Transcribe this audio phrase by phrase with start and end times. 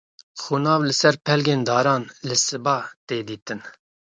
[0.41, 3.59] xûnav li sar pelgên daran li siba tê dîtin